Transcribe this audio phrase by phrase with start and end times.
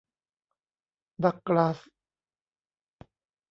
[1.23, 1.79] ดักลาส